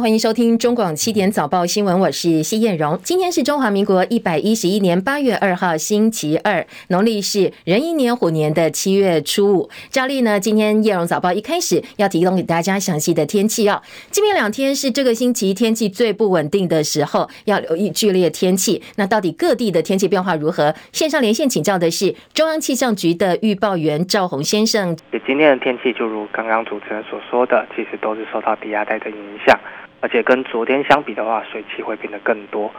[0.00, 2.98] 欢迎收听中广七点早报新闻，我是谢燕荣。
[3.02, 9.68] 今天是中华民国一百一十一年八月二号，星期二，农历是壬寅年虎年的七月初五。
[9.90, 13.82] 照例呢，今天燕荣早报一开始要提供给大家详细的天气哦。
[14.10, 18.82] 今明两天是这个星期天气最不稳定的时候，要留意剧烈天气。
[18.96, 20.74] 那到底各地的天气变化如何？
[20.92, 24.96] 线上连线请教的是中央气象局的预报员赵宏先生。
[25.26, 29.60] 今天的天气就如刚刚主持人所说的，其实都是受到低压带的影响。
[30.00, 32.70] 而且跟昨天相比的话，水汽会变得更多，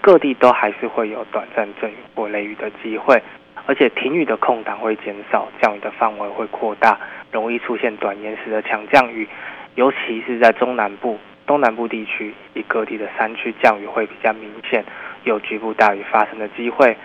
[0.00, 3.22] 各地都还是会有短暂阵雨或雷雨的机会，
[3.66, 6.98] 而且停雨的空档会减少，降雨的范围会扩大，
[7.30, 9.28] 容易出现短延时的强降雨，
[9.76, 14.84] 尤其是在中南部、东南部地区，以各地的山区降雨会比较明显，
[15.22, 16.96] 有局部大雨发生的机会。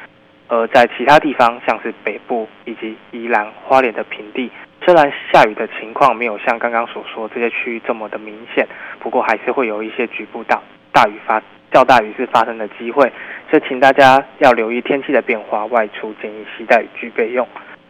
[0.47, 4.49] 而在其他地方，像是北部以及宜兰花莲的平地，
[4.85, 8.67] 虽然下雨的情况没有像刚刚所说这些区域这么的明显，
[8.99, 10.59] 不过还是会有一些局部大
[10.91, 13.11] 大雨发较大雨是发生的机会，
[13.49, 17.47] 所以请大家要留意天气的变化，外出建议携带雨具备用。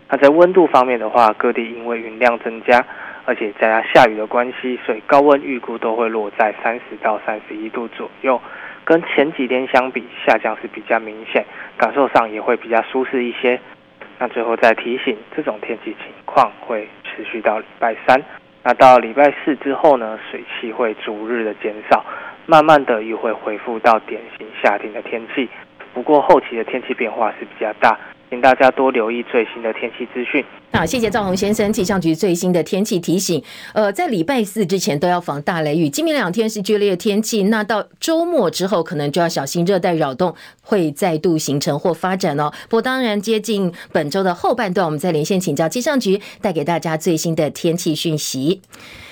[0.10, 2.84] 那在温度方面的话，各地因为云量增加，
[3.26, 8.42] 而且加上下雨的关系，所以高温预估都会落在三十到三十一度左右。
[8.84, 11.46] 跟前几天相比，下降是比较明显，
[11.78, 13.60] 感受上也会比较舒适一些。
[14.20, 18.22] 那最后再提醒，这种天气情况会持续到礼拜三。
[18.62, 22.04] 那到礼拜四之后呢，水汽会逐日的减少，
[22.46, 25.48] 慢慢的又会恢复到典型夏天的天气。
[25.94, 27.98] 不过后期的天气变化是比较大。
[28.30, 30.46] 请大家多留意最新的天气资讯。
[30.72, 33.44] 好，谢谢赵宏先生，气象局最新的天气提醒。
[33.74, 35.90] 呃，在礼拜四之前都要防大雷雨。
[35.90, 42.52] 今明两天是剧烈天气，那到周末之后可能就要小心热带扰动会再度形成或发展哦。
[42.70, 48.62] 不过当然，接近本周的后半段，我们再连线请教气象局，带给大家最新的天气讯息。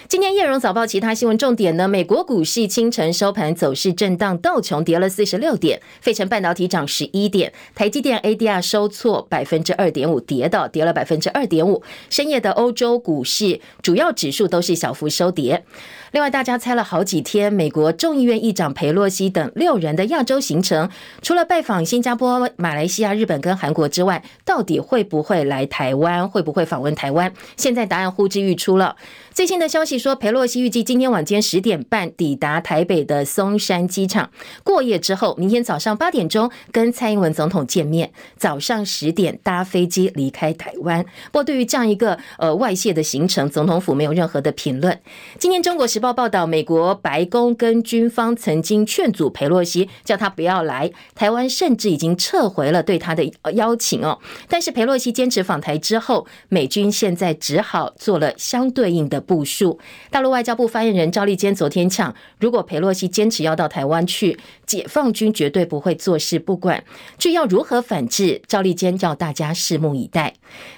[0.09, 1.85] 今天燕荣早报其他新闻重点呢？
[1.85, 11.83] 美国股市清晨收盘走势震荡，道琼跌了四十六点，费城半导体涨十一点，台积电 ADR 收挫百分之二点五，跌到跌了百分之二点五。
[12.09, 15.65] 深夜的欧洲股市主要指数都是小幅收跌。
[16.11, 20.89] 另外，大家猜了好几天，美国众议院议长裴洛西等六人的亚洲行程，
[21.21, 26.29] 除了拜访新加坡、马来西亚、日本跟韩国之外，到底会不会来台湾？
[26.29, 27.33] 会不会访问台湾？
[27.57, 28.95] 现在答案呼之欲出了。
[29.37, 34.31] 最新的消息说，佩洛西预计今天晚间十点半抵达台北的松山机场
[34.63, 41.05] 过夜之后，明天早上八点钟跟蔡英文总统见面，早上十点搭飞机离开台湾。
[41.31, 44.99] 不过，对于这样一个呃外泄的行程，总统府没有任何的评论。
[45.37, 54.17] 今天《中国时报》报道，美国白宫跟军方曾经劝阻佩洛西，叫他不要来台湾，甚至已经撤回了对他的邀请哦。
[54.49, 59.23] 但是佩洛西坚持访台之后，美军现在只好做了相对应的。
[59.27, 59.77] 部署。
[60.09, 66.83] 大陆外交部发言人赵立坚昨天呛，如果裴洛西坚持要到台湾去，解放军绝对不会坐视不管。
[67.19, 70.33] 至要如何反制，赵立坚叫大家拭目以待。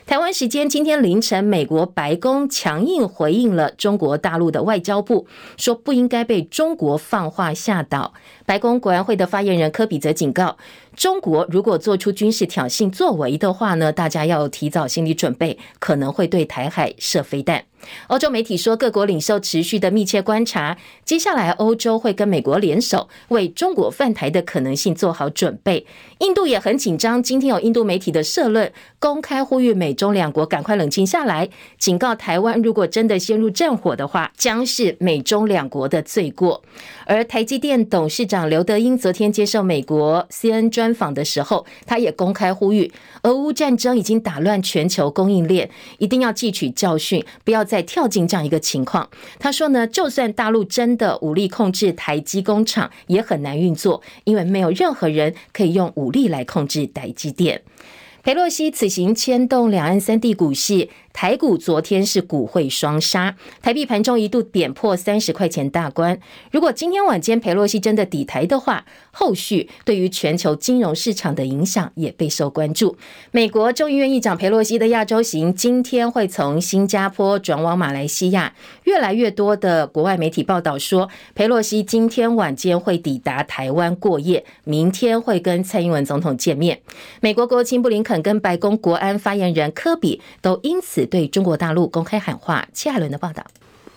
[0.05, 8.13] 台湾时间今天凌晨，美国白宫强硬回应了中国大陆的外交部，说不应该被中国放话吓倒。
[8.49, 10.57] 白宫国安会的发言人科比则警告，
[10.95, 17.65] 中国如果做出军事挑衅作为的话呢，大家要提早心理准备，可能会对台海射飞弹。
[18.07, 25.85] 欧洲媒体说，各国领袖持续的密切观察，接下来欧洲会跟美国联手，为中国犯台的可能性做好准备。
[26.17, 36.61] 印度也很紧张，今天有印度媒体的社论，公开呼吁美中两国赶快冷静下来，警告台湾，如果真的陷入战火的话，将是美中两国的罪过。
[37.05, 42.91] 而台积电董事长刘德英昨天接受美国 CNN 专访的时候，他也公开呼吁，
[43.23, 49.09] 俄乌战争已经打乱全球供应链，一定要汲取教训，不要再跳进这样一个情况。
[49.39, 57.61] 他说呢，就算大陆真的武力控制台积工厂，也很难运作，因为没有任何人可以用武力来控制台积电。
[58.21, 60.89] 裴洛西此行牵动两岸三地股市。
[61.11, 66.17] 台股昨天是股汇双杀，台币盘中一度点破三十块钱大关。
[66.51, 72.95] 如果今天晚间裴洛西真的抵台的话，后续对于全球金融市场的影响也备受关注。
[73.31, 78.53] 美国众议院议长裴洛西的亚洲行今天会从新加坡转往马来西亚，
[78.83, 86.79] 越来越多的国外媒体报道说，裴洛西今天晚间会抵达台湾过夜，明天会跟蔡英文总统见面。
[87.19, 91.08] 美国国务卿布林肯跟白宫国安发言人科比都因此。
[91.09, 93.43] 对中国大陆公开喊话，谢海伦的报道。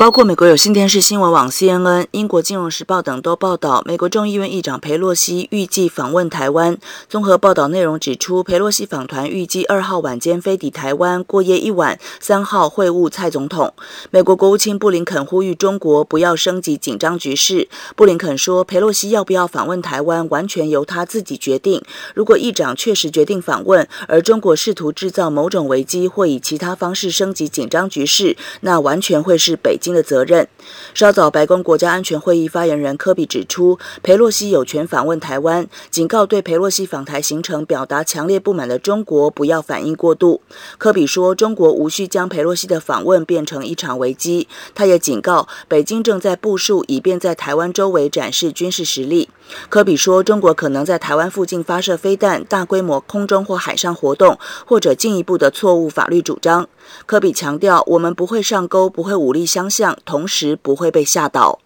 [0.03, 6.77] 包括美国有线电视新闻网 CNN、英国金融时报等都报道，美国众议院议长佩洛西预计访问台湾。
[7.09, 13.73] 综合报道内容指出，佩洛西访团预计二号晚间飞抵台湾过夜一晚，三号会晤蔡总统。
[14.11, 17.69] 美国国务卿布林肯呼吁中国不要升级紧张局势。
[17.95, 21.81] 布林肯说，佩洛西要不要访问台湾，完全由他自己决定。
[22.17, 30.47] 如果议长确实决定访问，而中国试图制造某种危机或以其他方式升级紧张局势，那完全会是北京的责任。
[30.95, 40.41] 稍早，白宫国家安全会议发言人科比指出，佩洛西有权访问台湾，警告对佩洛西访台行程表达强烈不满的中国不要反应过度。
[40.79, 44.49] 科比说，中国无需将佩洛西的访问变成一场危机。
[44.75, 49.29] 他也警告，北京正在部署，以便在台湾周围展示军事实力。
[49.69, 56.69] 科比说，中国可能在台湾附近发射飞弹、大规模空中或海上活动，或者进一步的错误法律主张。
[57.07, 61.59] 科比强调，我们不会上钩，不会武力相向，同时不会被吓倒。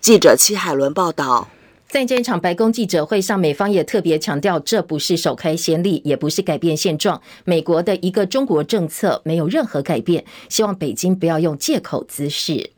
[0.00, 1.48] 记者戚海伦报道。
[1.88, 7.20] 在这场白宫记者会上，美方也特别强调，这不是首开先例，也不是改变现状。
[7.44, 12.71] 美国的一个中国政策没有任何改变，希望北京不要用借口滋事。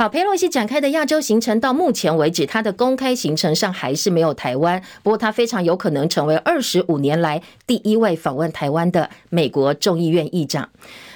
[0.00, 4.82] 好，佩洛西展开的亚洲行程到目前为止，他的公开行程上还是没有台湾。
[5.02, 10.70] 不过，他非常有可能成为二十五年来第一位访问台湾的美国众议院议长。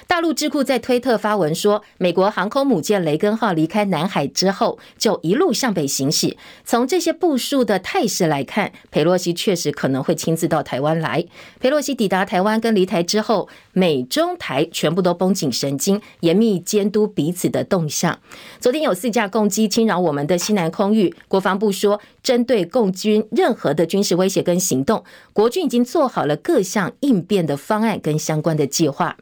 [0.07, 6.37] 大陆智库在推特发文说，美国航空母舰雷根号离开南海之后，就一路向北行驶。
[6.65, 11.25] 从这些部署的态势来看，裴洛西确实可能会亲自到台湾来。
[11.59, 18.19] 裴洛西抵达台湾跟离台之后，美中台全部都绷紧神经，严密监督彼此的动向。
[18.61, 25.03] 昨天有四架共机侵扰我们的西南空域，国防部说，针对共军任何的军事威胁跟行动，
[25.33, 29.17] 国军已经做好了各项应变的方案跟相关的计划。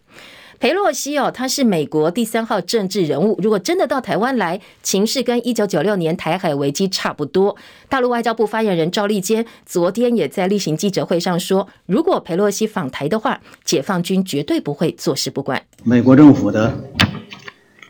[0.62, 3.36] 裴洛西哦，他是美国第三号政治人物。
[3.42, 7.56] 如果真的到台湾来，情势跟一九九六年台海危机差不多。
[7.88, 15.60] 大陆外交部发言人赵立坚昨天也在例行记者会上说，如果裴洛西访台的话，解放军绝对不会坐视不管。
[15.82, 16.72] 美国政府的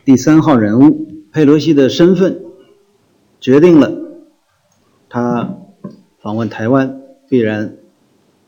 [0.03, 2.41] 第三号人物佩洛西的身份，
[3.39, 3.91] 决定了
[5.09, 5.57] 他
[6.19, 6.99] 访问台湾
[7.29, 7.75] 必然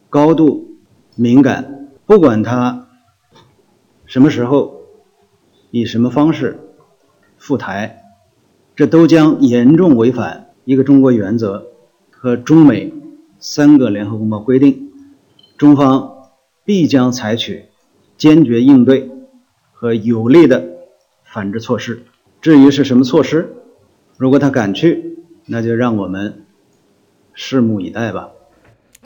[0.09, 0.79] 高度
[1.15, 2.84] 敏感，不管他。
[4.15, 4.79] 什么时候，
[5.71, 6.57] 以什么方式
[7.37, 8.01] 赴台，
[8.73, 11.67] 这都将严重违反一个中国原则
[12.11, 12.93] 和中美
[13.39, 14.89] 三个联合公报规定。
[15.57, 16.29] 中方
[16.63, 17.65] 必将采取
[18.15, 19.11] 坚决应对
[19.73, 20.65] 和有力的
[21.25, 22.03] 反制措施。
[22.39, 23.53] 至于是什么措施，
[24.15, 26.45] 如果他敢去，那就让我们
[27.35, 28.29] 拭目以待吧。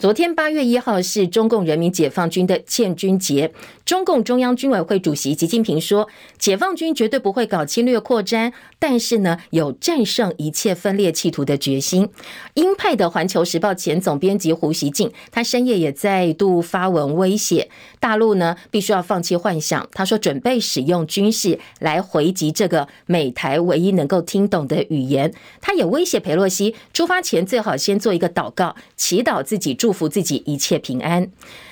[0.00, 3.52] 昨天八月一号是中共人民解放军的建军节，
[3.84, 6.08] 中共中央军委会主席习近平说，
[6.38, 12.08] 解放军绝对不会搞侵略扩张，但是呢，有战胜一切分裂企图的决心。
[12.54, 17.68] 鹰派的《环球时报》前总编辑胡锡进，他深夜也再度发文威胁
[17.98, 19.86] 大陆呢，必须要放弃幻想。
[19.92, 25.30] 他说，准备使用军事来回击这个美台唯一能够听懂的语言。
[25.60, 29.89] 他也威胁裴洛西出发前最好先做一个祷告，祈祷自己住。
[29.90, 31.28] 祝福自己一切平安。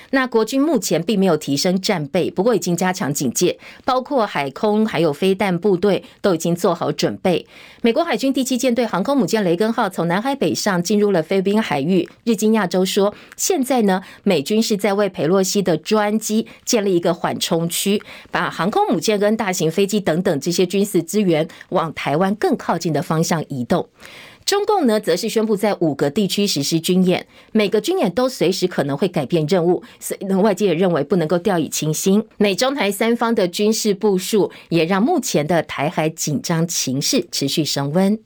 [0.09, 7.47] 那国军目前并没有提升战备，不过已经加强警戒，包括海空还有飞弹部队都已经做好准备。
[7.81, 12.09] 美国海军第七舰队航空母舰雷根号从南海北上进入了菲律宾海域。
[12.25, 18.01] 日经亚洲说，现在呢，美军是在为佩洛西的专机建立一个缓冲区，
[18.31, 23.87] 把航空母舰跟大型飞机等等这些军事资源往台湾更靠近的方向移动。
[24.49, 32.25] 中共呢，则是宣布在五个地区实施军演，每个军演都随时可能会改变任务，所以呢，外界也认为不能够掉以轻心。
[32.37, 38.17] 美中台三方的军事部署，也让目前的台海紧张情势持续升温。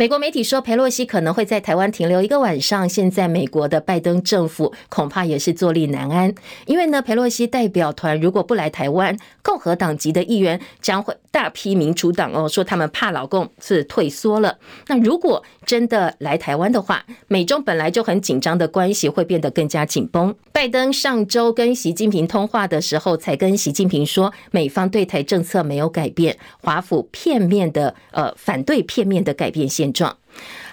[0.00, 2.88] 美国媒体说，裴洛西可能会在台湾停留一个晚上。
[2.88, 14.56] 现在，美国的拜登政府恐怕也是坐立难安，因为呢，裴洛西代表团如果不来台湾，共和党籍的议员将会大批民主党哦，说他们怕老共是退缩了。
[14.86, 20.34] 那如果真的来台湾的话，美中本来就很紧张的关系会变得更加紧绷。
[20.50, 30.16] 拜登上周跟习近平通话的时候，才跟习近平说，美方对台政策没有改变，华府片面的呃反对片面的改变现状。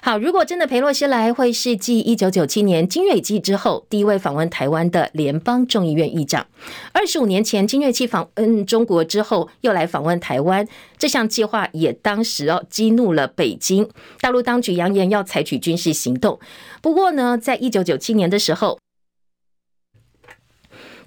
[0.02, 6.46] 好，如果真的裴洛西来，会是继一九九七年金瑞基之后第一位访问台湾的联邦众议院议长。
[6.94, 10.66] 二十五年前金瑞基访嗯中国之后，又来访问台湾，
[10.98, 13.90] 这项计划也当时哦激怒了北京，
[14.22, 16.40] 大陆当局扬言要采取军事行动。
[16.82, 18.78] 不过呢，在一九九七年的时候。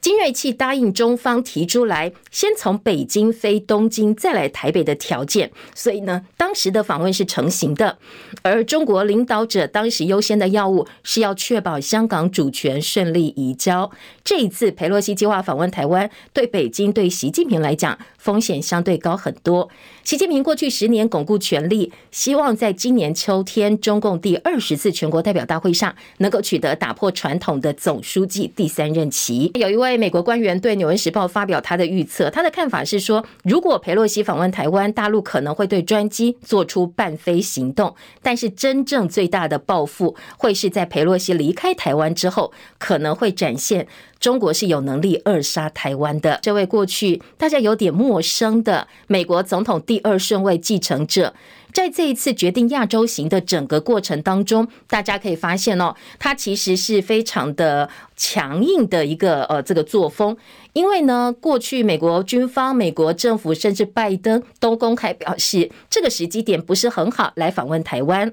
[0.00, 7.98] 金瑞气答应中方提出来，先从北京飞东京，再来台北的条件，所以呢，当时的访问是成型的。
[8.42, 13.90] 而中国领导者当时优先的要务是要确保香港主权顺利移交。
[14.24, 19.68] 这一次，裴洛西计划访问台湾，对北京、对习近平来讲，风险相对高很多。
[20.02, 29.50] 习近平过去十年巩固权力，希望在今年秋天中共第二十次全国代表大会上，能够取得打破传统的总书记第三任期。
[29.54, 43.86] 有一位美国官员对《纽约时报》发表他的预测，他的看法是说，如果裴洛西访问台湾，大陆可能会对专机做出伴飞行动，但是真正最大的报复会是在裴洛西离开台湾之后，可能会展现。
[44.18, 46.38] 中国是有能力扼杀台湾的。
[46.42, 51.34] 这位过去大家有点陌生的美国总统第二顺位继承者，
[51.72, 60.36] 在这一次决定亚洲行的整个过程当中，大家可以发现哦，他其实是非常的强硬的一个呃这个作风。
[60.74, 68.32] 因为呢，过去美国军方、美国政府甚至拜登都公开表示，这个时机点不是很好来访问台湾。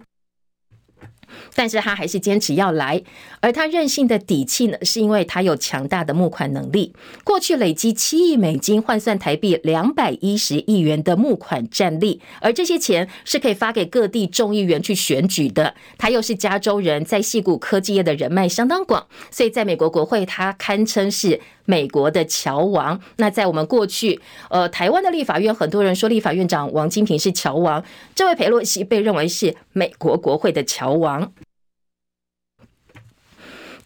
[1.57, 3.01] 但是他还是坚持要来，
[3.39, 6.93] 而他任性的底气呢，是因为他有强大的募款能力。
[7.23, 15.73] 过去累积七亿美金，换算台币两百一十亿元的募款战力，而这些钱是可以发给各地众议员去选举的。
[15.97, 23.01] 他又是加州人，在矽谷科技业的人脉相当广，所以在美国国会，他堪称是美国的乔王。
[23.15, 24.21] 那在我们过去，
[24.51, 27.83] 呃，台湾的立法院，很多人说立法院长王金平是乔王，
[28.13, 31.33] 这位裴洛西被认为是美国国会的乔王。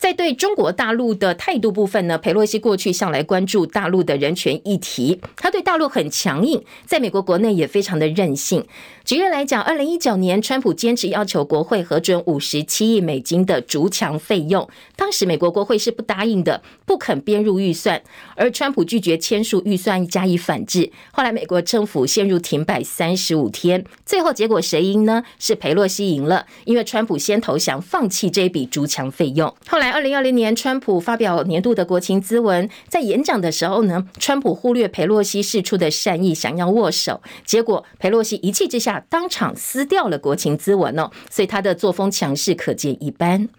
[0.02, 8.66] 在对中国大陆的态度部分呢，裴洛西过去向来关注大陆的人权议题，他对大陆很强硬，在美国国内也非常的任性。
[9.06, 18.02] 举例来讲，二零一九年，川普坚持要求国会核准五十七亿美金的筑墙费用，当时美国国会是不答应的，不肯编入预算，
[18.36, 20.92] 而川普拒绝签署预算加以反制。
[21.12, 25.24] 后来美国政府陷入停摆三十五天，最后结果谁赢呢？
[25.38, 29.54] 是裴洛西赢了，因为川普先投降，放弃这笔筑墙费用。
[29.68, 39.06] 后来二零二零年，川普发表年度的国情咨文，在演讲的时候呢，川普忽略裴洛西示出的善意，想要握手，结果裴洛西一气之下。
[39.10, 43.50] 当场撕掉了国情咨文哦，所以他的作风强势可见一斑。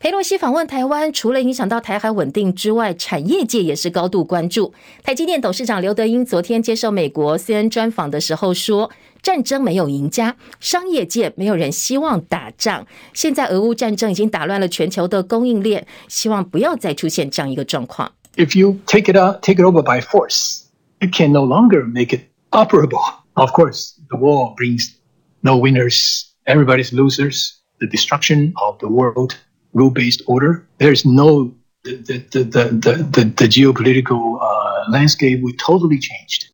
[0.00, 4.74] 裴洛西访问台湾，除了影响到台海稳定之外，产业界也是高度关注。
[5.02, 8.90] 台积电董事长刘德英昨天接受美国 CNN 专访的时候说
[9.23, 12.87] ：“战争没有赢家，商业界没有人希望打仗。
[13.13, 18.11] 现在俄乌战争已经打乱了全球的供应链，希望不要再出现这样一个状况。
[18.35, 20.63] If you take it out, take it over by force,
[20.99, 22.21] you can no longer make it
[22.51, 23.01] operable.
[23.33, 24.95] Of course.” The war brings
[25.41, 26.25] no winners.
[26.45, 27.55] Everybody's losers.
[27.79, 29.37] The destruction of the world
[29.73, 30.65] rule-based order.
[30.79, 36.51] There is no the the the the the, the geopolitical uh, landscape will totally changed.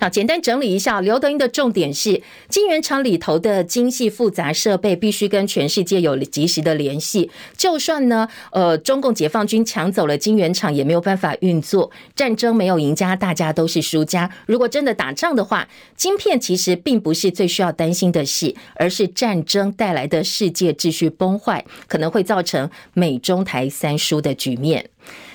[0.00, 7.30] 好，简单整理一下，刘德英的重点是，晶圆厂里头的精细复杂设备必须跟全世界有及时的联系。
[7.54, 11.90] 就算呢，呃，中共解放军抢走了晶圆厂，也没有办法运作。
[12.16, 14.30] 战争没有赢家，大家都是输家。
[14.46, 24.88] 如果真的打仗的话，晶片其实并不是最需要担心的事，而是战争带来的世界秩序崩坏，可能会造成美中台三输的局面。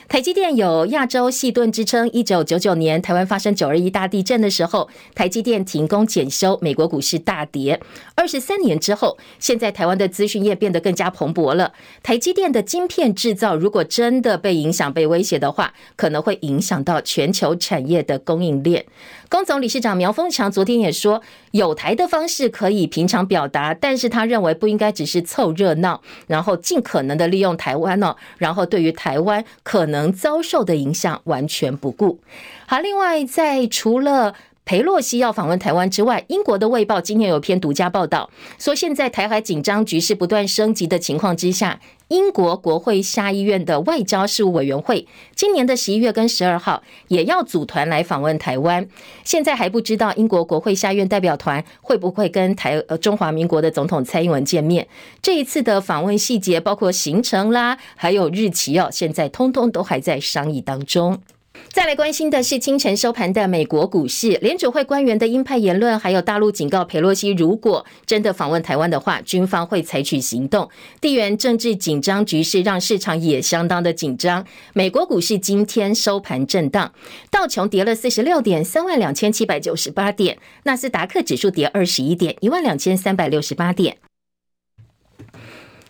[0.07, 2.07] 台积电有亚洲细盾之称。
[2.13, 7.81] 一九九九年，台湾发生九二一大地震的时候，台积电停工检修，美国股市大跌。
[8.13, 11.73] 二十三年之后，现在台湾的资讯业变得更加蓬勃了。
[12.03, 18.85] 台积电的晶片制造，如果真的被影响、被威胁的话，可能会影响到全球产业的供应链。
[19.27, 21.21] 工总理事长苗丰强昨天也说，
[21.51, 32.19] 有台的方式可以平常表达，但是他认为不应该只是凑热闹，然后尽可能的利用台湾呢，然后对于台湾可能能遭受的影响完全不顾。
[32.67, 34.35] 好，另外在除了
[34.65, 48.87] 裴洛西要访问台湾之外，英国的《卫报》今天有篇独家报道，说现在台海紧张局势不断升级的情况之下，英国国会下议院的外交事务委员会今年的十一月跟十二号也要组团来访问台湾。
[49.23, 54.87] 现在还不知道英国国会下院代表团会不会跟台呃中华民国的总统蔡英文见面。
[55.21, 61.21] 这一次的访问细节包括行程啦，还有日期哦，现在通通都还在商议当中。
[61.71, 70.69] 再来关心的是清晨收盘的美国股市，联储会官员的鹰派言论，还有大陆警告裴洛西，如果真的访问台湾的话，军方会采取行动。
[71.01, 74.45] 地缘政治紧张局势让市场也相当的紧张。
[74.73, 76.93] 美国股市今天收盘震荡，
[77.29, 83.97] 道琼跌了四十六点，三万两千七百九十八点；纳斯达克指数跌二十一点，一万两千三百六十八点。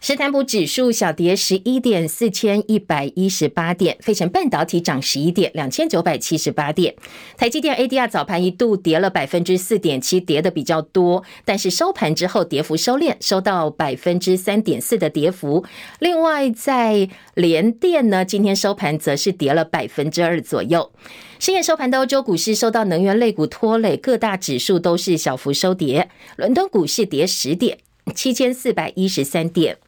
[0.08, 6.94] 石坦普指数小跌十一点，四千一百一十八点；费城半导体涨十一点，两千九百七十八点。
[7.36, 15.66] 台积电 ADR 早盘一度跌了百分之四点七，跌的比较多，但是收盘之后跌幅收敛，收到百分之三点四的跌幅。
[15.98, 20.92] 另外，在联电呢，今天收盘则是跌了百分之二左右。
[21.40, 26.12] 深夜收盘的欧洲股市受到能源类股拖累，各大指数都是小幅收跌。
[26.36, 27.80] 伦敦股市跌十点，
[28.14, 29.80] 七千四百一十三点。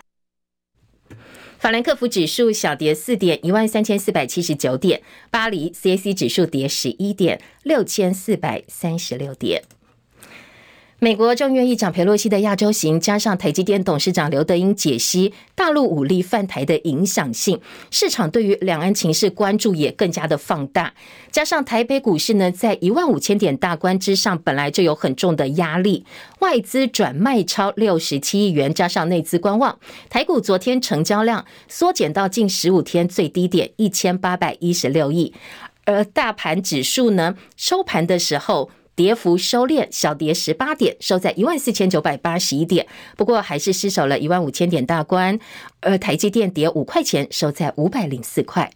[1.60, 5.00] 法兰克福指数小跌四点，一万三千四百七十九点；
[5.32, 9.64] 巴黎 CAC 指数跌十一点，六千四百三十六点。
[11.00, 17.62] 美国众议院议长佩洛西的亚洲行，加上台积电董事长刘德英解析大陆武力犯台的影响性，
[17.92, 20.92] 市场对于两岸情势关注也更加的放大。
[21.30, 26.04] 加上台北股市呢，在一万五千点大关之上，本来就有很重的压力，
[26.40, 29.78] 外资转卖超六十七亿元，加上内资观望，
[30.10, 35.32] 台股昨天成交量缩减到近十五天最低点一千八百一十六亿，
[35.86, 38.72] 而大盘指数呢，收盘的时候。
[38.98, 42.88] 跌幅收敛，小跌十八点，收在一万四千九百八十一点。
[43.16, 45.38] 不过还是失守了一万五千点大关。
[45.82, 48.72] 而台积电跌五块钱，收在五百零四块。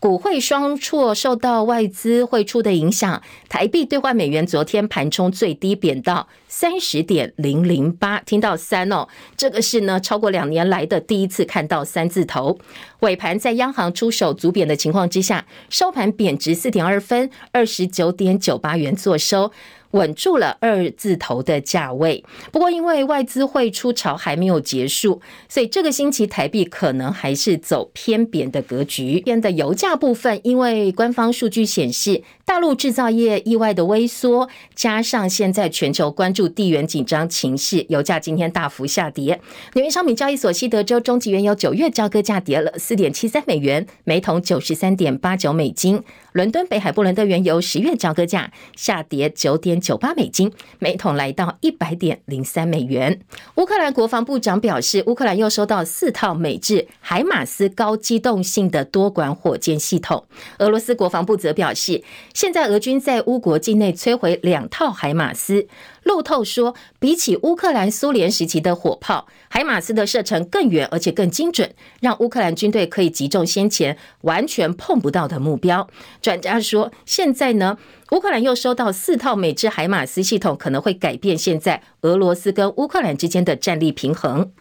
[0.00, 12.56] 股汇双挫，受到外资汇出的影响，台币兑换美元昨天盘中最低贬到三十点零零八，听到三哦，这个是呢超过两年来的第一次看到三字头。
[13.00, 19.50] 尾盘在央行出手足贬的情况之下，收盘贬值四点二分，二十九点九八元作收。
[19.90, 29.20] 稳住了二字头的价位，不过因为外资汇出潮还没有结束，所以这个星期台币可能还是走偏贬的格局。
[29.20, 39.40] 边的油价部分，因为官方数据显示，大陆制造业意外的微缩，加上现在全球关注地缘紧张情势，油价今天大幅下跌。
[39.74, 46.02] 纽约商品交易所西德州中级原油九月交割价跌了四点七三美元，每桶九十三点八九美金。
[46.32, 53.20] 伦敦北海布伦特原油十月交割价下跌九点九八美金，每桶来到一百点零三美元。
[53.54, 60.24] 乌克兰国防部长表示，乌克兰又收到四套美制海马斯高机动性的多管火箭系统。
[60.58, 65.68] 俄罗斯国防部则表示，现在俄军在乌国境内摧毁两套海马斯。
[66.04, 75.88] 路透说，比起乌克兰苏联时期的火炮，海马斯的射程更远，而且更精准，让乌克兰军队可以击中先前完全碰不到的目标。
[76.22, 77.78] 专家说，现在呢，
[78.12, 84.52] 乌克兰又收到四套美制海马斯系统，可能会改变现在俄罗斯跟乌克兰之间的战力平衡。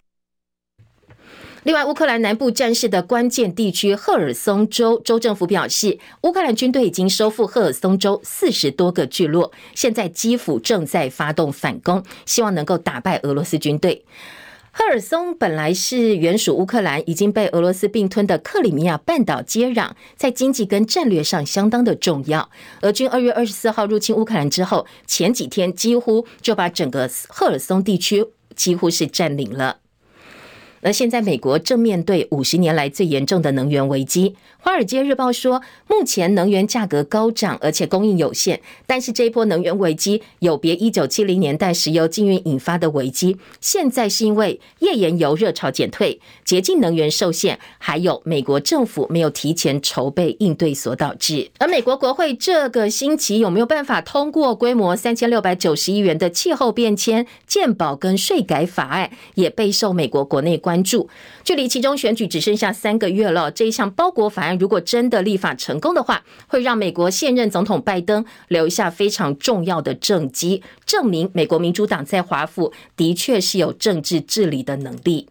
[1.64, 14.04] 另外，乌克兰南部战事的关键地区赫尔松州州政府表示，乌克兰军队已经收复赫尔松州四十多个聚落，现在基辅正在发动反攻，希望能够打败俄罗斯军队。
[14.74, 22.50] 赫尔松本来是原属乌克兰，已经被俄罗斯并吞的克里米亚半岛接壤，在经济跟战略上相当的重要。
[22.82, 29.78] 俄军二月二十四号入侵乌克兰之后，前几天几乎就把整个赫尔松地区几乎是占领了。
[30.84, 34.30] 而现在，美国正面对五十年来最严重的能源危机。
[34.60, 38.62] 《华尔街日报》说，目前能源价格高涨，而且供应有限。
[38.86, 51.50] 但是这一波能源危机有别一九七零年代石油禁运引发的危机，现在是因为页岩油热潮减退、洁净能源受限，还有美国政府没有提前筹备应对所导致。
[51.60, 61.08] 而美国国会这个星期有没有办法通过规模三千六百九十亿元的气候变迁、健保跟税改法案，也备受美国国内关关注。
[61.44, 64.58] 距离其中选举只剩下三个月了，这一项包裹法案。
[64.58, 75.28] 如果真的立法成功的话，会让美国现任总统拜登留下非常重要的政绩，证明美国民主党在华府的确是有政治治理的能力。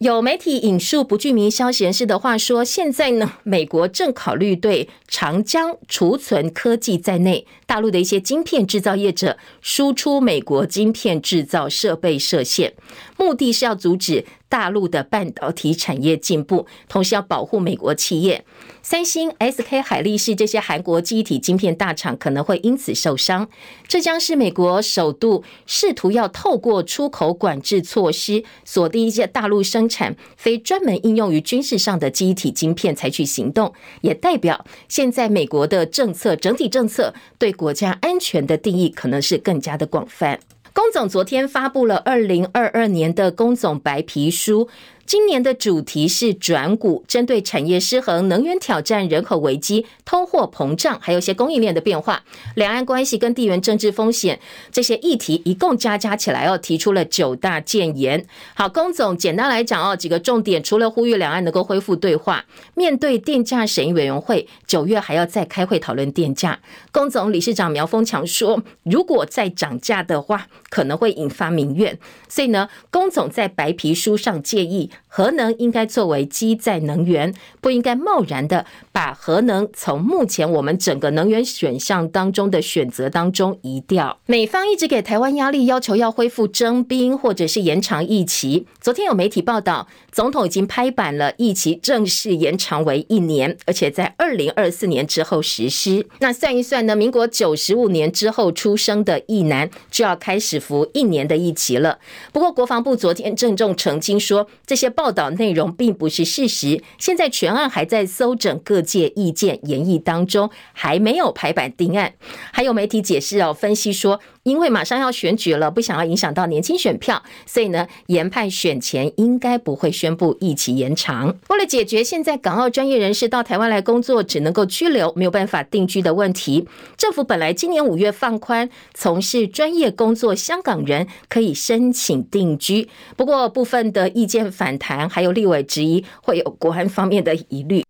[0.00, 12.72] 有媒体引述不具名消息人士的话说，现在呢，美国正考虑对长江储存科技在内大陆的一些晶片制造业者输出美国晶片制造设备设限，
[13.18, 14.24] 目的是要阻止。
[14.50, 18.44] 大陆的半导体产业进步，同时要保护美国企业。
[18.82, 23.48] 三星、SK 海力士这些韩国记忆体晶片大厂可能会因此受伤。
[23.86, 40.40] 这将是美国首度试图要透过出口管制措施锁定一些大陆生产非专门应用于军事上的记忆体晶片采取行动，也代表现在美国的政策整体政策对国家安全的定义可能是更加的广泛。
[40.80, 44.66] 工总昨天发布了二零二二年的工总白皮书。
[45.10, 52.22] 今年的主题是转股，针对产业失衡、能源挑战、人口危机、通货膨胀，还有一些供应链的变化、
[52.54, 54.38] 两岸关系跟地缘政治风险
[54.70, 58.24] 这些议题，一共加加起来哦，提出了九大建言。
[58.54, 62.44] 好，龚总简单来讲哦，几个重点，除了呼吁两岸能够恢复对话，
[62.74, 66.60] 面对电价审议委员会九月还要再开会讨论电价。
[66.92, 84.18] 龚总理事长苗丰强说，如果再涨价的话，可能会引发民怨，所以呢，龚总在白皮书上建议，核能应该作为基载能源，不应该贸然的把核能从目前我们整个能源选项当中的选择当中移掉。
[84.26, 88.66] 美方一直给台湾压力，要求要恢复征兵或者是延长役期。
[88.80, 96.06] 昨天有媒体报道，总统已经拍板了，役期正式延长为一年，而且在二零二四年之后实施。
[96.20, 101.98] 那算一算呢，民国九十五年之后出生的役男就要开始服一年的役期了。
[102.32, 106.82] 不过国防部昨天郑重澄清说，这些报道内容并不是事实。
[106.98, 112.14] 现在全案还在搜整各界意见研议当中，还没有排版定案。
[112.52, 114.20] 还有媒体解释哦，分析说。
[114.42, 121.36] 因为马上要选举了，不想要影响到年轻选票，所以呢，研判选前应该不会宣布一起延长。
[121.48, 132.88] 为了解决现在港澳专业人士到台湾来工作只能够居留，没有办法定居的问题，政府本来今年五月放宽，从事专业工作香港人可以申请定居。
[133.16, 137.84] 不过部分的意见反弹，还有立委质疑会有国安方面的疑虑。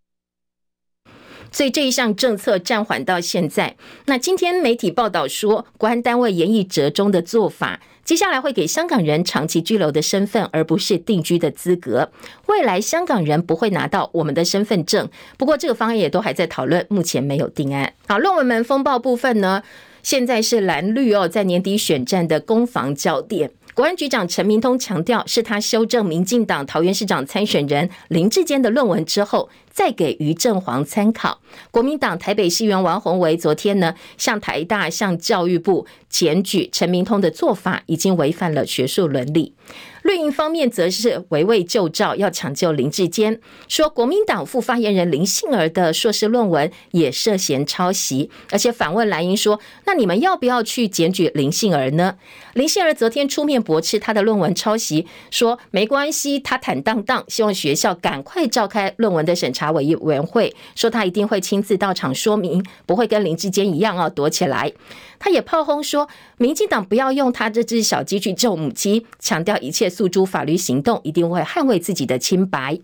[1.52, 3.76] 所以这一项政策暂缓到现在。
[4.06, 12.10] 那今天媒体报道说，国安单位研议折中的做法，接下来会给香港人长期居留的身份，而不是定居的资格。
[12.46, 15.08] 未来香港人不会拿到我们的身份证。
[15.36, 17.92] 不过这个方案也都还在讨论，目前没有定案。
[18.06, 19.62] 好，论文门风暴部分呢，
[20.02, 23.50] 现在是蓝绿哦，在年底选战的攻防焦点。
[23.72, 31.40] 国安局长陈明通强调，是他修正民进党桃园市长参选人林志坚的论文之后，再给于正煌参考。
[31.70, 39.54] 国民党台北市议员王宏维昨天呢，向台大、向教育部检举陈明通的做法已经违反了学术伦理。
[40.02, 52.16] 绿营方面则是围魏救赵，要抢救林志坚，说国民党副发言人林杏儿的硕士论文也涉嫌抄袭，而且反问蓝营说：“那你们要不要去检举林杏儿呢？”
[52.54, 64.72] 林杏儿昨天出面驳斥他的论文抄袭，说没关系，他坦荡荡，希望学校赶快召开论文的审查委员会，说他一定会亲自到场说明，不会跟林志坚一样啊躲起来。
[65.18, 66.08] 他也炮轰说，
[66.38, 72.78] 民进党不要用他这只小鸡去救母鸡，强调一切诉诸法律行动，一定会捍卫自己的清白。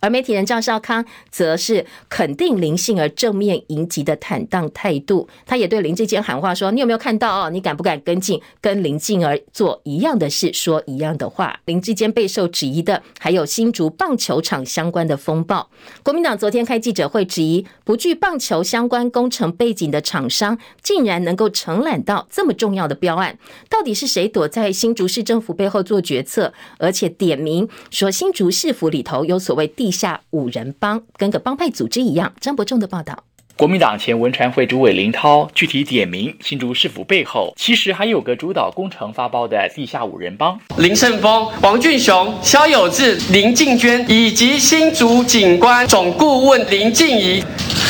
[0.00, 7.50] 而媒体人赵少康则是肯定林杏儿正面迎击的坦荡态度，他也对林志坚喊话说：“你有没有看到哦？
[7.50, 15.68] 你敢不敢跟进跟林静儿做一样的事，说一样的话？”林志坚备受质疑的还有新竹棒球场相关的风暴。
[16.02, 26.54] 国民党昨天开记者会质疑，不具棒球相关工程背景的厂商竟然能够承揽到这么重要的标案，到底是谁躲在新竹市政府背后做决策？
[26.78, 29.89] 而且点名说新竹市府里头有所谓地。
[29.90, 32.32] 地下五人帮跟个帮派组织一样。
[32.40, 33.24] 张伯仲的报道。
[33.56, 47.42] 国民党前文传会主委林涛具体点名，新竹市府背后其实还有个主导工程发包的地下五人帮：林胜峰、王俊雄、肖有志、林静娟，以及新竹警官总顾问林静怡。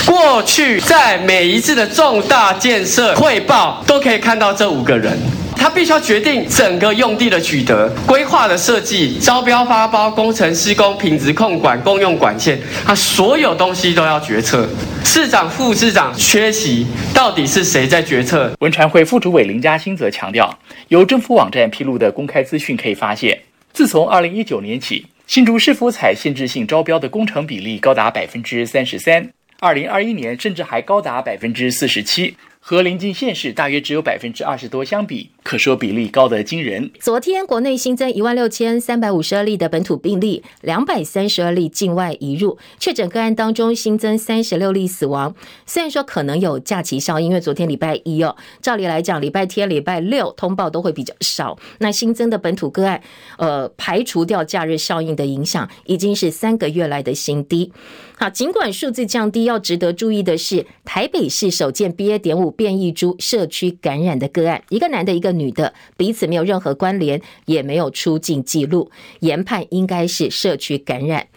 [0.06, 5.18] 过去在每一次的重大建设汇报，都可以看到这五个人。
[5.60, 14.66] 他必须要决定整个用地的取得、规划的设计、招标发包、工程施工、品质控管、公用管线，他所有东西都要决策。
[15.04, 18.50] 市长、副市长缺席，到底是谁在决策？
[18.60, 23.38] 文传会副主委林嘉欣则强调，由政府网站披露的公开资讯可以发现，
[23.74, 32.34] 自从二零一九年起，新竹市府采限制性招标的工程比例高达百分之三十三，二零二一年甚至还高达百分之四十七。
[32.62, 36.90] 和邻近县市大约只有百分之二十多相比，可说比例高得惊人。
[37.00, 45.34] 昨天国内新增一万六千三百五十二例的本土病例，两百三十二例境外移入确诊个案当中新增三十六例死亡。
[45.66, 51.58] 虽然说可能有假期效应，因为昨天礼拜一哦，照理来讲礼拜天、礼拜六通报都会比较少。
[51.78, 53.02] 那新增的本土个案，
[53.38, 57.72] 呃，排除掉假日效应的影响，已经是三个月来的新低。
[58.18, 62.18] 好，尽管数字降低，要值得注意的是，台北市首见 BA.
[62.18, 68.90] 点五变异株社区感染的个案，一个男的，一个个女的，彼此没有任何关联，也没有出境记录，
[69.20, 71.28] 研判应该是社区感染。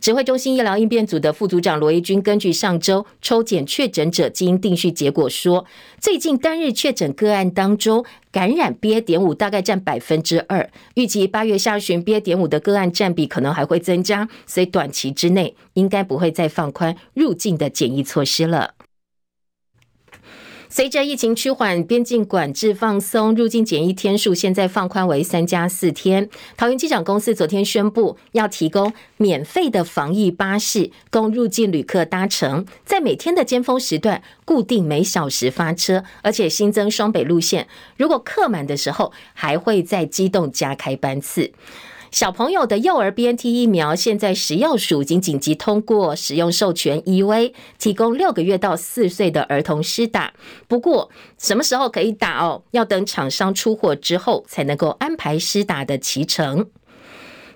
[0.00, 5.66] 指挥中心医疗应变组的副组长罗一军根据上周抽检确诊者基因定序结果说，
[6.00, 9.00] 最近单日确诊个案当中，感染 BA.
[9.00, 12.20] 点五大概占百分之二，预计八月下旬 BA.
[12.20, 18.74] 点五的个案占比可能还会增加，所以短期之内应该不会再放宽入境的检疫措施了。
[20.70, 26.28] 随着疫情趋缓，边境管制放松，入境检疫天数现在放宽为三加四天。
[26.58, 37.66] 桃园机场公司昨天宣布，要提供免费的防疫巴士，供入境旅客搭乘，在每天的尖峰时段固定每小时发车，而且新增双北路线。
[37.96, 41.50] 如果客满的时候，还会再机动加开班次。
[42.10, 50.32] 小朋友的幼儿 BNT 疫苗，现在食药署已经紧急通过使用授权 EV，提供六个月到四岁的儿童施打。
[50.66, 52.62] 不过，什么时候可以打哦？
[52.70, 56.66] 要等厂商出货之后，才能够安排施打的期程。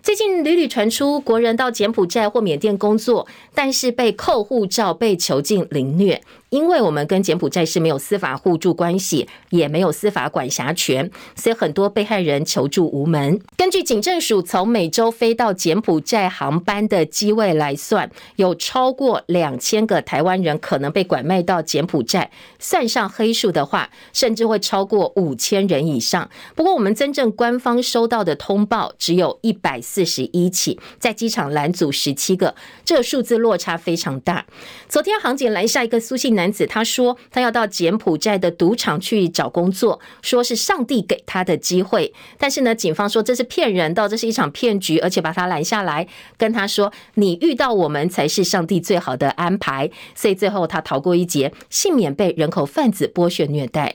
[0.03, 6.21] 最近屡屡传出国人到柬埔寨或缅甸工作，但是被扣护照、被囚禁、凌虐。
[6.53, 13.41] 因为我们跟柬埔寨是没有司法互助关系，也没有司法管辖权，所以很多被害人求助无门。
[13.57, 26.29] 根据警政署从美洲飞到柬埔寨航班的机位来算，有超过两千个台湾人可能被拐卖到柬埔寨，算上黑数的话，甚至会超过五千人以上。
[26.55, 34.45] 不过，我们真正官方收到的通报只有一百四十一起，在机场拦阻十七个，这个数字落差非常大。
[34.87, 36.42] 昨天航检拦下一个苏姓男。
[36.43, 42.13] 男子他说他要到柬埔寨的赌场去找工作，说是上帝给他的机会。
[42.37, 49.89] 但是呢，警方说这是骗人的，这是一场骗局，而且把他拦下来，跟他说你遇到我们才是上帝最好的安排。
[50.17, 53.95] 所以最后他逃过一劫，幸免被人口贩子剥削虐待。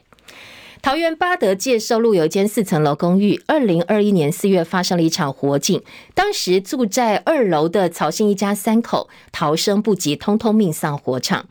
[0.81, 5.81] 桃园八德界寿路有一间四层楼公寓，二零二一年四月发生了一场火警，
[6.13, 11.47] 当时住在二楼的曹姓一家三口逃生不及，通通命丧火场。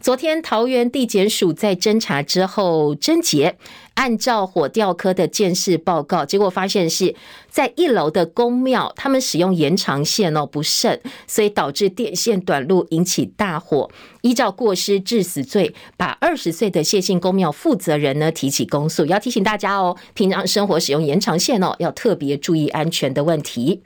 [0.00, 3.56] 昨天桃园地检署在侦查之后侦结，
[3.94, 7.14] 按照火调科的鉴识报告，结果发现是
[7.48, 13.90] 在一楼的宫庙，他们使用延长线哦不慎，所以导致电线短路引起大火。
[14.22, 19.06] 依照过失致死罪，把二十岁的谢姓宫庙负责人呢提起公诉。
[19.06, 23.82] 要提醒大家哦，平常生活使用延长线哦，要特别注意安全的问题。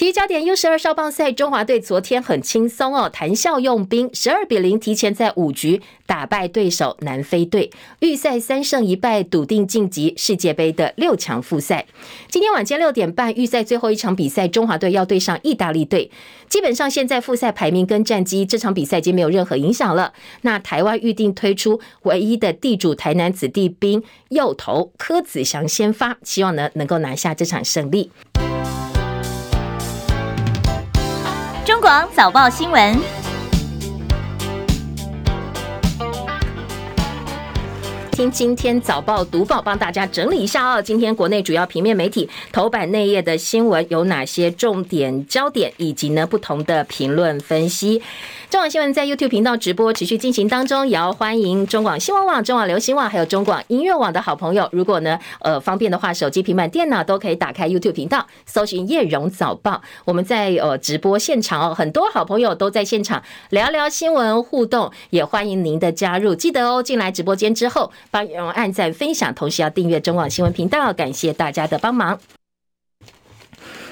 [0.00, 11.84] 体育焦点，U 十二少棒赛，中华队昨天很轻松哦，谈笑用兵，十二比零提前在五局打败对手南非队，预赛三胜一败，笃定晋级世界杯的六强复赛。
[12.30, 16.10] 今天晚间六点半，预赛最后一场比赛，中华队要对上意大利队。
[16.48, 20.14] 基本上现在复赛排名跟战绩，这场比赛已经没有任何影响了。
[20.40, 28.10] 那台湾预定推出唯一的地主台南子弟兵右投柯子祥先发，希望呢能够拿下这场胜利。
[32.14, 32.96] 早报新闻。
[38.12, 40.80] 听今天早报读报，帮大家整理一下哦。
[40.80, 48.00] 今天国内主要平面媒体头版内页的新闻有哪些重点焦点，以及呢不同的评论分析。
[48.50, 54.68] 中广新闻在 YouTube 频道直播持续进行当中，也要欢迎中广新闻网、中广流行网还有中广音乐网的好朋友。
[54.72, 59.80] 如果呢呃方便的话，手机、平板电脑都可以打开 YouTube 频道，搜寻叶蓉早报。
[60.04, 66.34] 我们在呃直播现场哦，很多好朋友都在现场聊聊新闻互动，也欢迎您的加入。
[66.34, 67.92] 记得哦，进来直播间之后。
[68.10, 72.18] 帮叶蓉按赞分享，同时要订阅中广新闻频道，感谢大家的帮忙。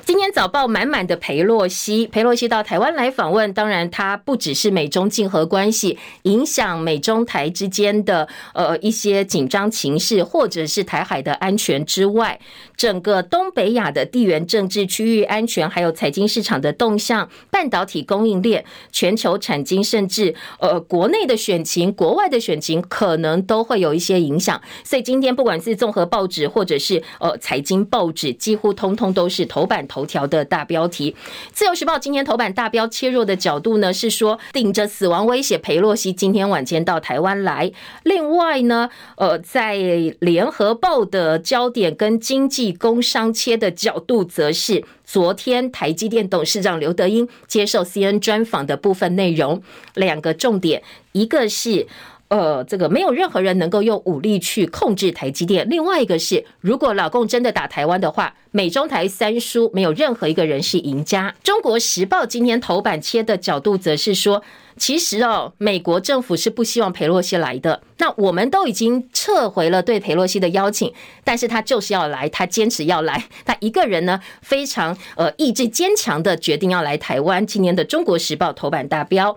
[0.08, 12.40] 今天早报满满的裴洛西，裴洛西到台湾来访问，当然他不只是美中竞合关系影响美中台之间的呃一些紧张情势，或者是台海的安全之外，
[12.74, 24.58] 整个东北亚的地缘政治、区域安全，还有财经市场的动向、半导体供应链、全球产经，甚至呃国内的选情、国外的选情，可能都会有一些影响。
[24.82, 29.97] 所以今天不管是综合报纸或者是呃财经报纸，几乎通通都是头版头。
[29.98, 31.10] 头条的大标题，
[31.52, 37.72] 《自由时报》今天头版大标切入的角度呢，是说顶着死亡威胁，裴洛西今天晚间到台湾来。
[38.04, 39.76] 另外呢，呃，在
[40.20, 49.60] 《联合报》的焦点跟经济工商切的角度，则是昨天台积电董事长刘德英接受 C N 专访的部分内容。
[49.94, 51.88] 两个重点，一个是。
[52.28, 55.66] 呃，这个没有任何人能够用武力去控制台积电。
[55.70, 61.34] 另外一个是，如果老共真的打台湾的话，美中台三输，没有任何一个人是赢家。
[61.42, 64.42] 中国时报今天头版切的角度则是说，
[64.76, 67.80] 其实哦，美国政府是不希望佩洛西来的。
[67.96, 70.92] 那我们都已经撤回了对佩洛西的邀请，
[71.24, 77.46] 但是他就是要来，他坚持要来，他一个人呢非常呃意志坚强的决定要来台湾。
[77.46, 79.36] 今年的中国时报头版大标。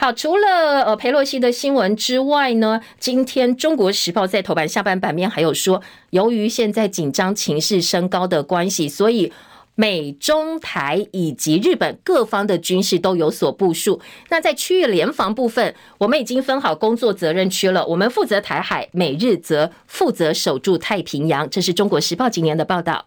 [0.00, 9.32] 好，除了呃佩洛西的新闻之外呢，今天中国时报在头版下半版面还有说，由于现在紧张情势升高的关系，所以
[9.74, 14.00] 美中台以及日本各方的军事都有所部署。
[14.28, 21.50] 那在区域联防部分，我们已经分好工作责任区了，我们负责台海，美日则负责守住太平洋。
[21.50, 23.06] 这是中国时报今年的报道。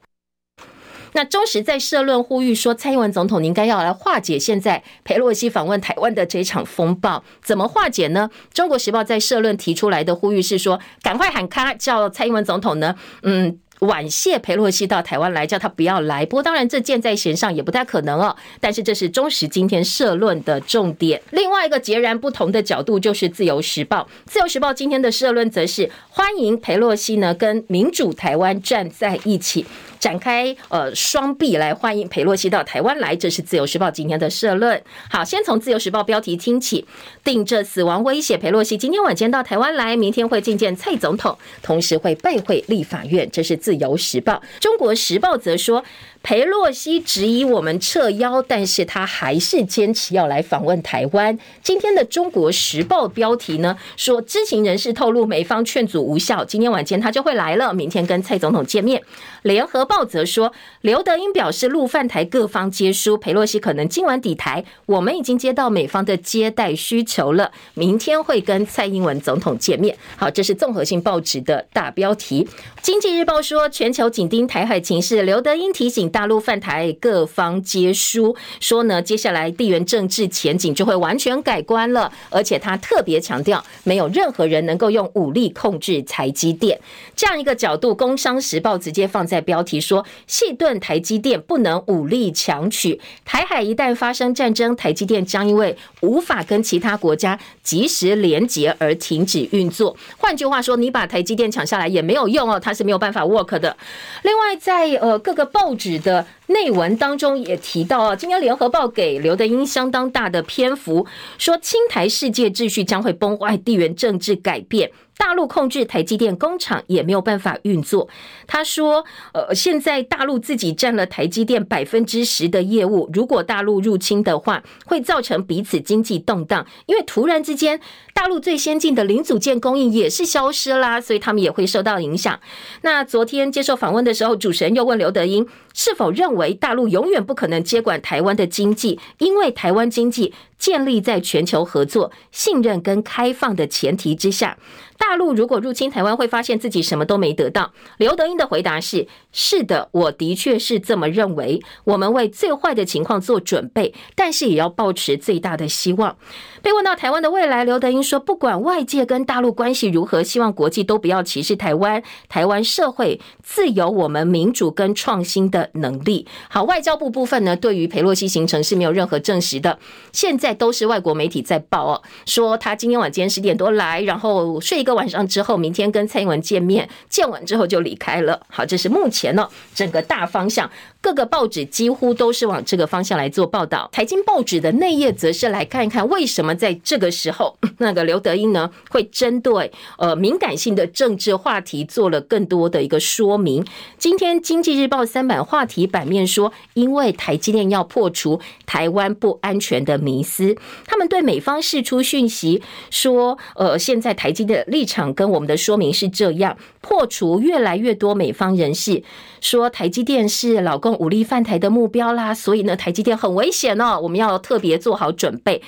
[1.13, 7.23] 那中时在社论呼吁说，蔡英文总统，应该要来化解现在裴洛西访问台湾的这场风暴。
[7.43, 8.29] 怎么化解呢？
[8.53, 13.59] 中国时报在社论提出来的呼吁是说，赶快喊卡，叫蔡英文总统呢，嗯。
[13.81, 16.23] 婉谢裴洛西到台湾来，叫他不要来。
[16.23, 18.35] 不过当然，这箭在弦上也不太可能哦。
[18.59, 21.19] 但是这是中时今天社论的重点。
[21.31, 24.07] 另外一个截然不同的角度就是自由时报。
[24.27, 29.65] 自由时报今天的社论则是欢迎裴洛西呢跟民主台湾站在一起，
[30.01, 33.15] 展开呃双臂来欢迎佩洛西到台湾来。
[33.15, 34.81] 这是自由时报今天的社论。
[35.09, 36.83] 好，先从自由时报标题听起，
[37.23, 43.29] 定着死亡威胁，佩洛西今天晚间到台湾来，明天会觐见蔡总统，同时会拜会立法院。
[43.31, 45.83] 这是自由时报，中国时报则说，
[46.23, 51.37] 裴洛西质疑我们撤邀，但是他还是坚持要来访问台湾。
[51.63, 59.01] 今天的中国时报标题呢，说知情人士透露，美方劝阻无效，今天晚间他就会来了，明天跟蔡总统见面。
[59.41, 69.97] 联合报则说，刘德英表示，陆犯台各方皆输，裴洛西可能今晚抵台，我们已经接到美方的接待需求了，明天会跟蔡英文总统见面。
[70.15, 72.47] 好，这是综合性报纸的大标题。
[72.83, 73.67] 经济日报说。
[73.71, 86.79] 全球紧盯台海情势，刘德英提醒大陆泛台各方皆输，说呢，接下来地缘政治前景就会完全改观了，而且他特别强调，没有任何人能够用武力控制台积电。
[87.15, 99.95] 这样一个角度，工商时报直接放在标题说，细盾台积电不能武力强取，台海一旦发生战争，台积电将因为无法跟其他国家及时连接而停止运作。
[100.17, 103.75] 换句话说，你把台积电抢下来也没有用哦，它是没有办法 work 的。
[104.23, 111.05] 另外，在呃各个报纸的内文当中也提到啊，今天联合报给刘德英相当大的篇幅，
[111.37, 114.91] 说青台世界秩序将会崩坏，地缘政治改变。
[115.21, 118.09] 大陆控制台积电工厂也没有办法运作。
[118.47, 119.05] 他说
[119.35, 126.65] ：“呃，现在大陆自己占了台积电百分之十的业务，如果大陆入侵的话，会造成彼此经济动荡。
[126.87, 127.79] 因为突然之间，
[128.15, 132.39] 大陆最先进的零组件供应也是消失啦，所以他们也会受到影响。
[132.81, 144.59] 那昨天接受访问的时候，主持人又问刘德英是否认为大陆永远不可能接管台湾的经济，因为台湾经济建立在全球合作、信任跟开放的前提之下。”
[145.01, 147.73] 大陆如果入侵台湾，会发现自己什么都没得到。
[147.97, 151.59] 刘德英的回答是：是的，我的确是这么认为。
[151.85, 156.15] 我们为最坏的情况做准备，但是也要抱持最大的希望。
[156.61, 162.03] 被问到台湾的未来，刘德英说：不管外界跟大陆关系如何，希望国际都不要歧视台湾。
[162.29, 166.27] 台湾社会自有我们民主跟创新的能力。
[166.49, 169.79] 好，外交部部分呢，对于裴洛西行程是没有任何证实的。
[170.13, 174.91] 现在都是外国媒体在报哦，说他今天晚间十点多来，然后睡一个。
[174.91, 178.39] 晚上之后，明天跟蔡英文见面，见完之后就离开了。
[178.49, 180.69] 好，这是目前呢整个大方向，
[180.99, 183.89] 各个报纸几乎都是往这个方向来做报道。
[183.93, 193.65] 财经报纸的内页则是来看一看为什么在这个时候， 那个刘德英呢会针对呃敏感性的政治话题做了更多的一个说明。
[193.97, 209.03] 今天经济日报三版话题版面说，因为台积电要破除台湾不安全的迷思，他们对美方释出讯息说，呃，现在台积电立场跟我们的说明是这样，破除越来越多美方人士
[209.39, 215.61] 说台积电是老共武力犯台的目标啦，所以呢，台积电很危险哦，我们要特别做好准备。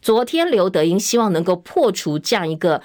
[0.00, 2.80] 昨天刘德英希望能够破除这样一个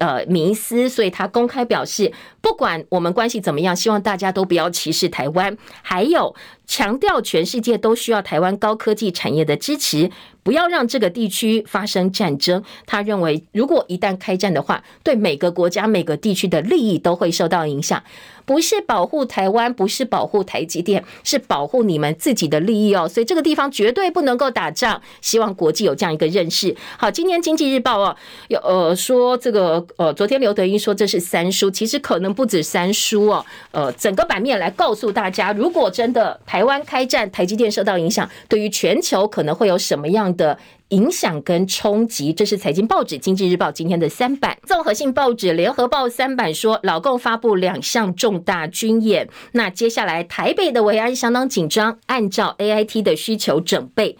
[0.00, 6.34] 呃迷思，所以他公开表示，不管我们关系怎么样，希望大家都不要歧视台湾，还有
[6.66, 10.10] 强调全世界都需要台湾高科技产业的支持，
[10.42, 12.64] 不要让这个地区发生战争。
[12.86, 18.02] 他认为，如果一旦开战的话，对每个国家、每个地区的利益都会受到影响。
[18.44, 23.08] 不是保护台湾，不是保护台积电，是保护你们自己的利益哦。
[23.08, 26.74] 所以这个地方绝对不能够打仗，希望国际有这样一个认识。
[26.98, 28.16] 好，今天经济日报哦，
[28.48, 33.44] 有呃说这个呃，昨天刘德英说这是三叔，其实可能不止三叔哦。
[33.70, 40.58] 呃，整个版面来告诉大家，如果真的台湾开战，台积电受到影响，对于全球可能会有什么样的
[40.90, 42.32] 影响跟冲击？
[42.32, 44.58] 这是财经报纸《经济日报》今天的三版。
[44.64, 49.28] 综合性报纸《联合报》三版说，老共发布两项重大军演。
[49.52, 54.18] 那接下来台北的维安相当紧张，按照 AIT 的需求整备。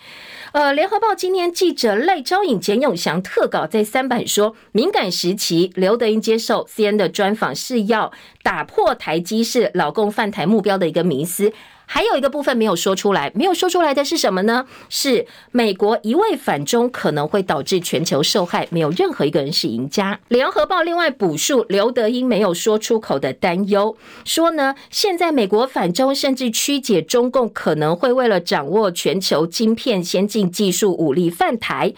[0.53, 8.11] 呃，《联合报》今天记者赖昭颖、简永祥特稿在三版说，敏感时期，刘德英接受 CNN 的专访是要
[8.43, 11.53] 打破台积是老共犯台目标的一个迷思。
[11.95, 14.67] 还有一个部分没有说出来，没有说出来的是什么呢？
[14.89, 20.19] 是美国一味反中可能会导致全球受害，没有任何一个人是赢家。
[20.27, 31.95] 联合报另外补述刘德英没有说出口的担忧，说呢，现在美国反中甚至曲解中共可能会为了掌握全球晶片先进技术武力犯台，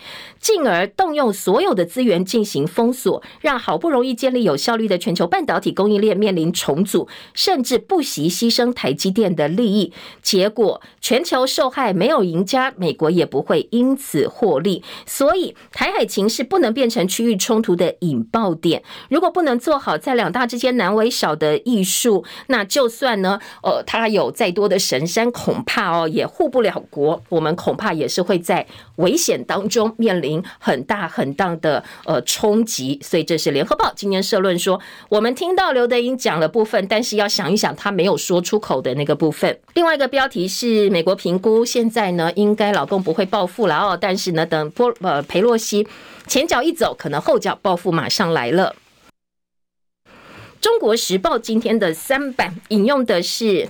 [0.47, 9.93] 进而动用所有的资源进行封锁，让好不容易建立有效率的全球半导体供应链面临重组，甚至不惜牺牲台积电的利益。
[10.23, 14.85] 结果全球受害，没有赢家，美国也不会因此获利。
[15.05, 18.85] 所以台海情势不能变成区域冲突的引爆点。
[19.11, 27.21] 如果不能做好在两大之间难为小的艺术，那就算呢，呃，他有再多的神山，恐怕哦也护不了国。
[27.31, 28.69] 我们恐怕也是会在
[28.99, 32.99] 危险当中面临很大很大的呃冲击。
[33.03, 39.59] 所以这是联合报今天社论说，我们听到刘德英讲的部分，但是要想一想他没有说出口的那个部分。
[39.75, 45.87] 另外一个标题是美国评估，现在呢应该老公不会报复了哦，但是呢等波呃裴洛西
[46.27, 48.75] 前脚一走，可能后脚报复马上来了。
[50.59, 53.69] 中国时报今天的三版引用的是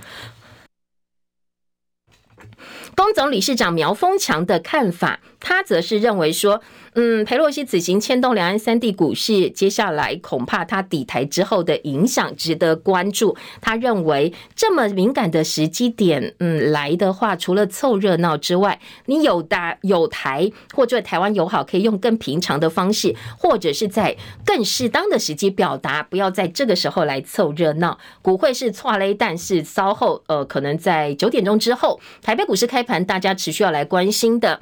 [2.97, 6.63] 工总理事长苗丰强的看法，他则是认为说。
[6.99, 13.37] 嗯，裴洛西此行牵动两岸三地股市，接下来恐怕他抵台之后的影响值得关注。
[13.61, 24.17] 他认为这么敏感的时机点，嗯，来的话，除了凑热闹之外，你有大有台或者台湾友好，可以用更平常的方式，或者是在
[24.47, 27.99] 更适当的时机表达，不要在这个时候来凑热闹。
[28.23, 34.59] 股会是剉咧，但是稍后呃，可能在九点钟之后，台北股市开盘，大家持续要来关心的。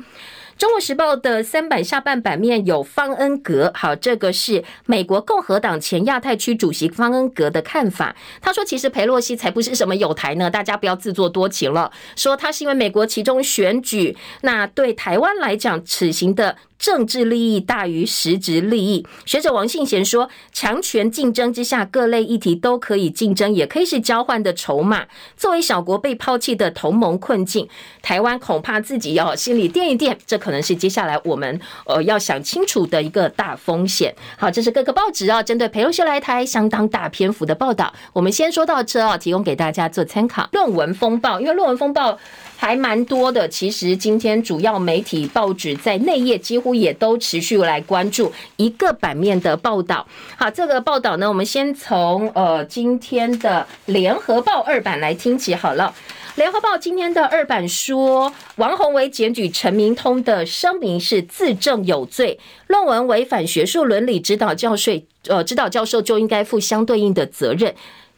[0.57, 8.14] 中国时报的三版下半版面有方恩格，好，这个是美国共和党前亚太区主席方恩格的看法。
[8.40, 11.90] 他说，其实裴洛西才不是什么有台呢，大家不要自作多情了。
[12.16, 16.57] 说他是因为美国其中选举，那对台湾来讲，此行的。
[16.76, 19.07] 政治利益大于实质利益。
[19.24, 25.07] 学者王信贤说，强权竞争之下，各类议题都可以竞争，也可以是交换的筹码。
[25.34, 27.66] 作为小国被抛弃的同盟困境，
[28.02, 34.14] 台湾恐怕自己要心里垫一垫，这可能是接下来我们呃要想清楚的一个大风险。
[34.36, 37.90] 好，这是各个报纸啊针对裴洛西来台相当大篇幅的报道。
[38.12, 40.47] 我们先说到这啊，提供给大家做参考。
[40.53, 42.18] 论文风暴，因为论文风暴。
[42.64, 50.06] 还蛮多的，其实今天主要媒体报纸在内页几乎也都持续来关注一个版面的报道。
[50.38, 55.94] 好，这个报道呢，我们先从呃今天的联合报二版来听起好了。
[56.36, 64.92] 联合报今天的二版说，王宏伟检举陈明通的声明是自证有罪，论文违反学术伦理指导教授，
[65.26, 67.74] 呃，指导教授就应该负相对应的责任。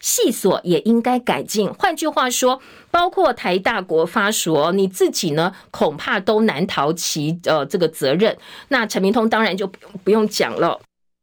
[0.07, 1.68] 系所也应该改进。
[1.74, 2.61] 换句话说，
[2.92, 8.38] 包括台大国发所，你自己呢，恐怕都难逃其呃这个责任。
[8.68, 9.66] 那陈明通当然就
[10.04, 10.80] 不用讲了。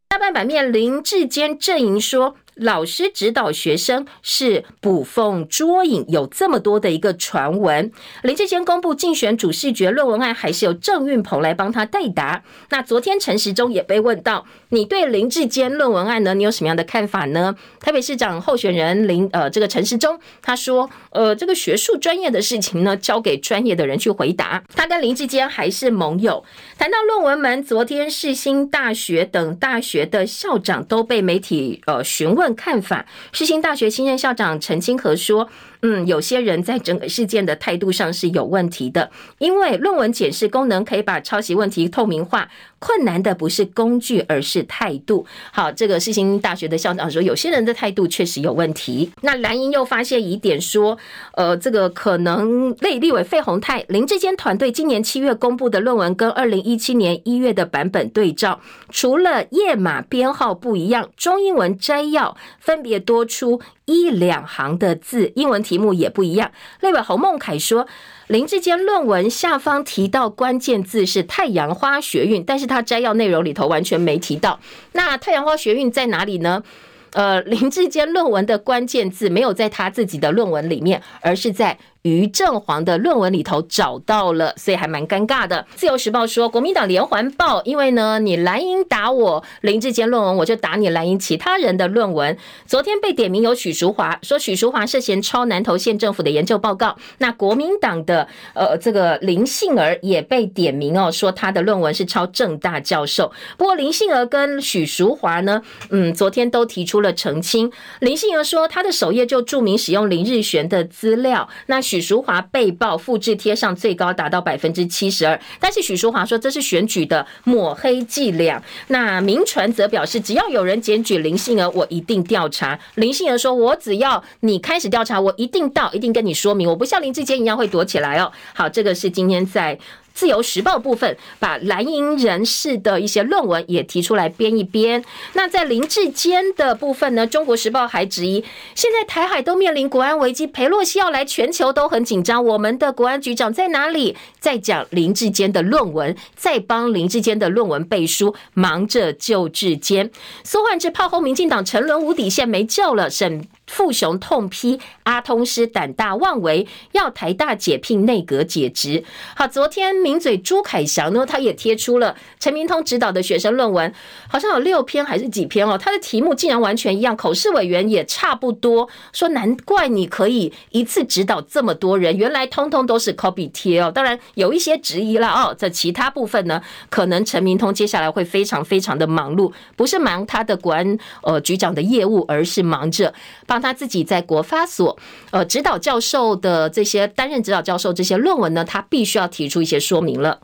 [0.10, 2.36] 下半版面，林志坚阵营说。
[2.58, 7.92] 老师指导学生是捕风捉影，有这么多的一个传闻。
[8.22, 12.44] 林志坚公布竞选主视觉论文案，还是由郑运鹏来帮他代答。
[12.70, 17.56] 那昨天陈时中也被问到，你对林志坚论文案呢，你有什么样的看法呢？
[17.80, 24.64] 台北市长候选人林呃这个陈时中他说，呃这个学术专业的事情呢，交给专业的人去回答。
[24.76, 26.44] 他跟林志坚还是盟友。
[26.76, 32.56] 谈到论文门，昨天世新大学等大学的校长都被媒体呃询问。
[32.56, 35.50] 看法，世新大学新任校长陈清和说
[35.84, 42.50] ：“嗯，有些人在整个事件的态度上是有问题的，因为论文检视功能可以把抄袭问题透明化。”
[42.84, 45.26] 困难的不是工具，而是态度。
[45.54, 49.10] 好，这个世新大学的校长说，有些人的态度确实有问题。
[49.22, 50.98] 那蓝营又发现疑点，说，
[51.36, 58.60] 呃，这个可能立立委费宏泰、林志坚团队今年七月公布的论文跟二零一七年一月的版本对照，
[58.90, 66.52] 除了页码编号不一样，中英文摘要分别多出一两行的字，英文题目也不一样。
[66.82, 67.88] 那位侯孟凯说，
[68.28, 74.60] 林志坚论文下方提到关键字是太阳花学运，但是他摘要内容里头完全没提到。
[74.94, 76.64] 那太阳花学运在哪里呢？
[77.12, 81.78] 呃，林志坚论文的关键字没有在他自己的论文里面，而是在。
[82.04, 85.66] 于正煌的论文里头找到了，所以还蛮尴尬的。
[85.76, 92.38] 自由时报说，国民党连环爆，因为呢，你蓝营打我林志坚论文，我就打你蓝营其他人的论文。
[92.66, 96.98] 昨天被点名有许淑华，说许淑华涉嫌抄南投县政府的研究报告。
[97.20, 103.32] 那国民党的呃这个林杏儿也被点名哦，说他的论文是抄政大教授。
[103.58, 107.72] 不过林杏儿跟许淑华呢，嗯，昨天都提出了澄清。
[108.02, 111.48] 林杏儿说，他的首页就注明使用林日玄的资料。
[111.68, 118.60] 那许淑华被曝复制贴上最高达到百分之七十二，但是许淑华说这是选举的抹黑伎俩。
[118.88, 122.80] 那明传则表示，只要有人检举林杏儿，我一定调查。
[122.96, 128.32] 林杏儿说，我只要你开始调查，我一定到，一定跟你说明，我不像林志坚一样会躲起来哦。
[128.56, 129.78] 好，这个是今天在。
[130.14, 135.04] 自由时报部分把蓝营人士的一些论文也提出来编一编。
[135.34, 137.26] 那在林志坚的部分呢？
[137.26, 138.44] 中国时报还质疑，
[138.76, 142.44] 现在台海都面临国安危机，裴洛西要来，全球都很紧张。
[142.44, 144.16] 我们的国安局长在哪里？
[144.40, 150.12] 在讲林志坚的论文，在帮林志坚的论文背书，忙着救志坚。
[150.44, 153.10] 苏焕智炮轰民进党沉沦无底线，没救了。
[153.10, 159.04] 沈傅雄痛批阿通师胆大妄为，要台大解聘内阁解职。
[159.36, 163.92] 好，昨天名嘴朱凯翔呢，他也贴出了陈明通指导的学生论文，
[164.30, 173.92] 好像有六篇还是几篇哦，他的题目竟然完全一样，口试委员也差不多，说难怪你可以一次指导这么多人，原来通通都是 copy 贴哦。
[173.92, 176.62] 当然有一些质疑了哦，这其他部分呢，
[176.92, 183.12] 可能陈明通接下来会非常非常的忙碌，不是忙他的国安呃局长的业务，而是忙着。
[183.48, 185.00] 帮他自己在国发所
[185.32, 190.42] 呃指导教授的这些担任指导教授这些论文呢，他必须要提出一些说明了。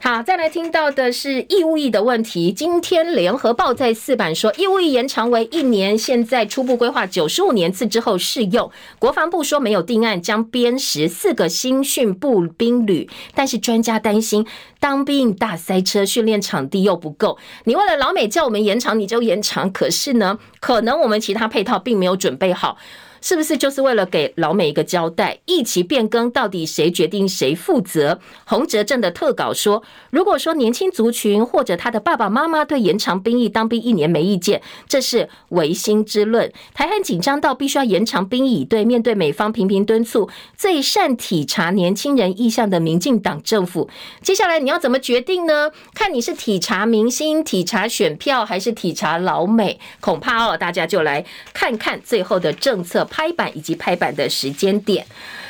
[0.00, 2.52] 好，再来听到的是义务役的问题。
[2.52, 8.70] 今天联合报在四版说，义务役延长为一年，现在初步规划九十五年次之后适用。
[9.00, 14.46] 国防部说没有定案，将编十四个新训步兵旅，但是专家担心
[14.78, 17.36] 当兵大塞车，训练场地又不够。
[17.64, 22.78] 你为了老美叫我们延长，你就延长，可是呢，可能我们其他配套并没有准备好。
[23.20, 25.38] 是不是就是为了给老美一个交代？
[25.46, 28.20] 一起变更到底谁决定谁负责？
[28.44, 36.52] 洪哲正的特稿说，如果说年轻族群或者他的爸爸妈妈对延长兵役当兵一年没意见，这是违心之论。
[36.74, 43.88] 台海紧张到必须要延长兵役，对面对美方频频敦促，最善体察年轻人意向的民进党政府，
[44.22, 45.70] 接下来你要怎么决定呢？
[45.94, 49.80] 看你是体察民心、体察选票，还是体察老美？
[50.00, 53.07] 恐怕哦，大家就来看看最后的政策。
[53.10, 55.06] 拍板以及拍板的时间点，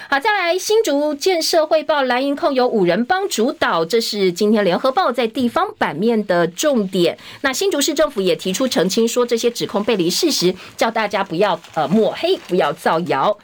[0.09, 7.19] 好，再来新竹建设汇报，蓝营控有五人帮主导，这是今天联合报在地方版面的重点。
[7.43, 13.37] 那新竹市政府也提出澄清，说这些指控背离事实，叫大家不要呃抹黑，不要造谣。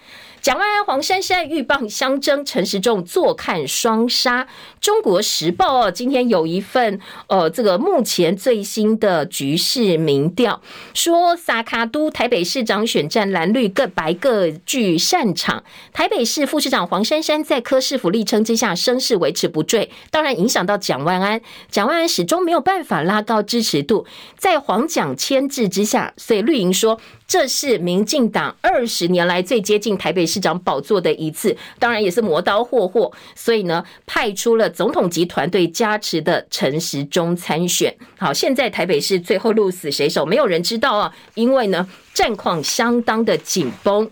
[0.45, 4.47] 蒋万安、黄珊珊鹬蚌相争，陈时中坐看双杀。
[4.79, 10.61] 中国时报哦，今天有一份呃，这个目前最新的局势民调，
[10.93, 15.65] 说萨卡都台北市长选战蓝绿各白各具擅长。
[15.95, 21.41] 台北市副市长黄珊珊在柯市府力撑之下，声势维持不坠，当然影响到蒋万安。
[21.71, 24.05] 蒋万安始终没有办法拉高支持度，
[24.37, 27.01] 在黄蒋牵制之下，所以绿营说。
[27.27, 37.95] 这是民进党二十年来最接近台北市长宝座的一次，当然也是磨刀霍霍，所以呢，派出了总统级团队加持的陈时中参选。
[38.19, 44.09] 好，现在台北市最后鹿死谁手，没有人知道啊，因为呢，战况相当的紧绷。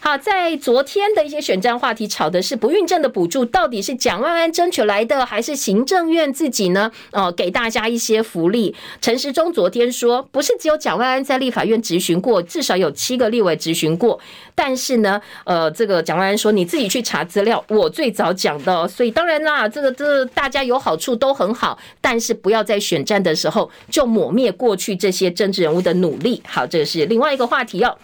[0.00, 6.92] 好，在昨天的一些选战话题，吵的是不孕症的补助到底是蒋万安争取来的，还是行政院自己呢？
[7.12, 8.74] 哦，给大家一些福利。
[9.00, 14.20] 陈时中昨天说，不是只有蒋万安在立法院质询过，至少有七个立委质询过。
[14.56, 26.42] 但是呢，呃，这个蒋万安说，你自己去查资料，我最早讲的，所以当然啦，这个这大家有好处都很好，但是不要在选战的时候就抹灭过去这些政治人物的努力。
[26.48, 27.96] 好，这个是另外一个话题哦。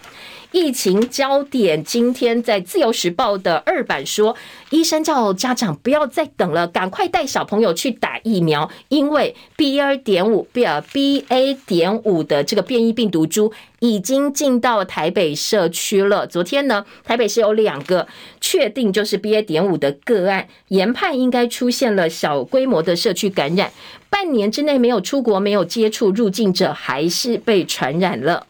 [0.55, 4.37] 疫情焦点，今天在自由时报的二版说，
[4.69, 11.57] 医生叫家长不要再等了，赶快带小朋友去打疫苗，因为 B 二点五 BA.
[11.65, 16.27] 点五的这个变异病毒株已经进到台北社区了。
[16.27, 18.09] 昨昨天呢，台北市有两个
[18.41, 19.43] 确定就是 BA.
[19.43, 23.71] 点五的个案，研判应该出现了小规模的社区感染，
[24.11, 28.45] 半年之内没有出国、没有接触入境者，还是被传染了。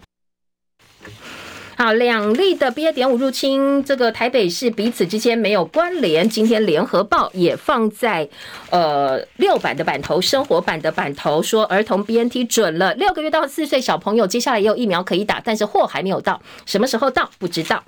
[1.74, 2.92] 好，两例的 BA.
[2.92, 6.28] 点五入侵这个台北市彼此之间没有关联。
[6.28, 8.28] 今天联合报也放在
[8.70, 17.82] 呃六版的版头，生活版的版头说儿童 BNT 准了，六个月到四岁小朋友接下来也有疫苗可以打，但是货还没有到，什么时候到不知道。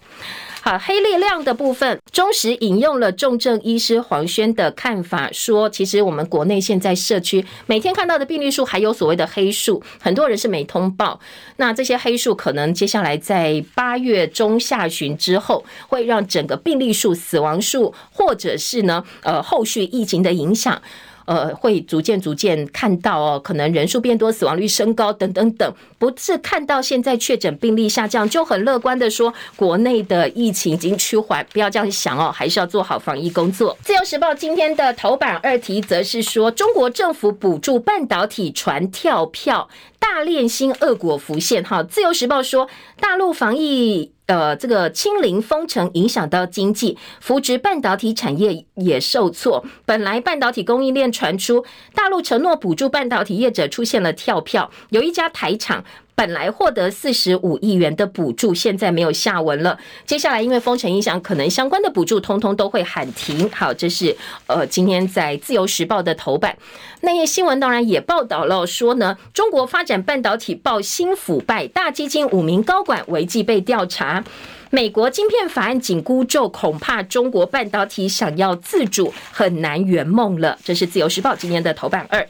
[0.64, 11.20] 好，黑力量的部分，中时引用了重症医师黄轩的看法，说其实我们国内现在社区每天看到的病例数还有所谓的黑数，很多人是没通报。
[11.56, 20.80] 那这些黑数可能接下来在八月中下旬之后，会让整个病例数、死亡数，或者是呢，呃，后续疫情的影响。
[21.26, 33.76] 呃，会逐渐逐渐看到哦，可能人数变多，死亡率升高等等等，不是看到现在确诊病例下降就很乐观的说国内的疫情已经趋缓，不要这样想哦，还是要做好防疫工作。
[33.82, 39.68] 自由时报今天的头版二题则是说，中国政府补助半导体船跳票，
[39.98, 41.62] 大链新恶果浮现。
[41.62, 42.68] 哈，自由时报说，
[42.98, 44.13] 大陆防疫。
[44.26, 49.64] 呃，这个清零封城影响到经济，扶植半导体产业也受挫。
[49.84, 51.64] 本来半导体供应链传出，
[51.94, 55.84] 大陆承诺补助半导体业者出现了跳票，有一家台厂。
[56.14, 59.78] 本来获得四十五亿元的补助，现在没有下文了。
[60.06, 63.50] 接下来因为封城影响，可能相关的补助通通都会喊停。
[63.50, 66.56] 好，这是呃今天在自由时报的头版。
[67.00, 74.24] 那页新闻当然也报道了，说呢，中国发展半导体报新腐败，大基金五名高管违纪被调查。
[74.74, 80.58] 美国晶片法案紧箍咒，恐怕中国半导体想要自主很难圆梦了。
[80.64, 82.26] 这是自由时报今天的头版二。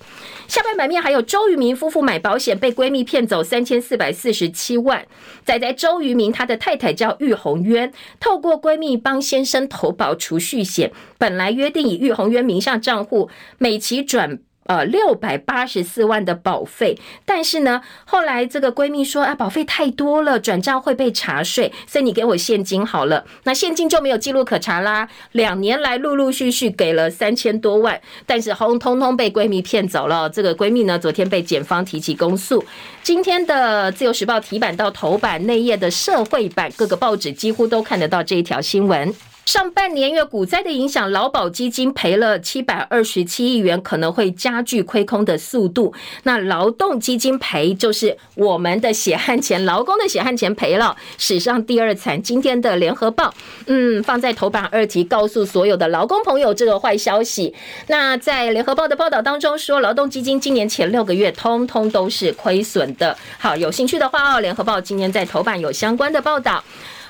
[0.46, 5.06] 下半版面还有周渝民夫妇买保险被闺蜜骗走三千四百四十七万。
[5.42, 7.90] 仔仔周渝民他的太太叫喻红渊，
[8.20, 14.38] 透过闺蜜帮先生投保储蓄险，本来约定以喻红渊名下账户每期转。
[14.66, 23.24] 呃，六百八十四万的保费，但是呢，后来这个闺蜜说啊，保费太多了，转账会被查税，所以你给我现金好了。
[23.44, 25.08] 那现金就没有记录可查啦。
[25.32, 30.30] 两年来陆陆续续给了三千多万，但是轰通通被闺蜜骗走了。
[30.30, 32.64] 这个闺蜜呢，昨天被检方提起公诉。
[33.02, 39.14] 今天的自由时报提版到头版内页的社会版，各个报纸几乎都看得到这一条新闻。
[39.44, 45.92] 上半年因为股灾的影响，劳保基金赔了七百二十七亿元，可能会加剧亏空的速度。
[46.22, 52.20] 那劳动基金赔就是我们的血汗钱，劳工的血汗钱赔了，史上第二惨。
[52.22, 53.34] 今天的联合报，
[53.66, 57.54] 嗯，放在头版二题，告诉所有的劳工朋友这个坏消息。
[57.88, 63.14] 那在联合报的报道当中说，劳动基金今年前六个月通通都是亏损的。
[63.38, 66.64] 好，有兴趣的话哦，联合报今天在头版有相关的报道。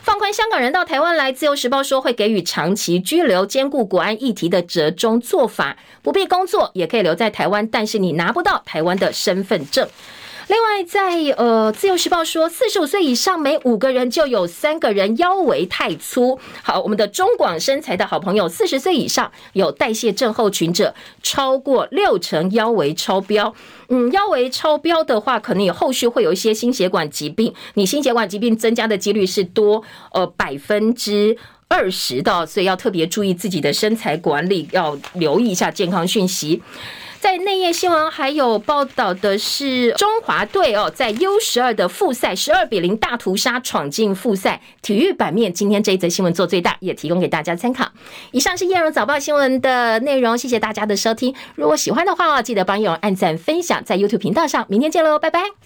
[0.04, 9.88] 放宽香港人到台湾来，自由时报说会给予长期居留、兼顾国安议题的折中做法，不必工作也可以留在台湾，但是你拿不到台湾的身份证。
[10.46, 16.38] 另外在，呃，《自由时报》说，四十五岁以上每五个人就有三个人腰围太粗。
[16.62, 23.54] 好，我们的中广身材的好朋友，四十岁以上有代谢症候群者，超过六成腰围超标。
[23.88, 27.54] 嗯，腰围超标的话，可能有后续会有一些心血管疾病。
[27.74, 29.82] 你心血管疾病增加的几率是多
[30.12, 31.34] 呃百分之
[31.68, 36.62] 二十的，所以要特别注意自己的身材管理，要留意一下健康讯息。
[37.24, 44.60] 在内页新闻还有报道的是中华队哦，在 U 十二的复赛十二比零大屠杀闯进复赛。
[44.82, 47.88] 体育版面今天这一则新闻做最大，也提供给大家参考。
[48.32, 51.34] 以上是叶荣早报新闻的内容，谢谢大家的收听。
[51.54, 54.66] 如果喜欢的话哦，记得帮叶荣按赞分享，在 YouTube 频道上。
[54.68, 55.64] 明天见喽，拜拜。